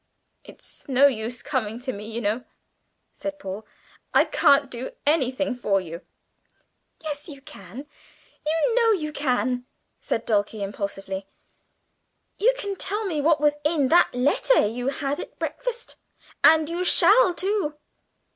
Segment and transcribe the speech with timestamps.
[0.43, 2.43] "It's no use coming to me, you know,"
[3.13, 3.67] said Paul.
[4.15, 6.01] "I can't do anything for you."
[7.03, 7.85] "Yes, you can;
[8.43, 9.63] you know you can!"
[9.99, 11.27] said Dulcie impulsively.
[12.39, 15.97] "You can tell me what was in that letter you had at breakfast
[16.43, 17.77] and you shall too!"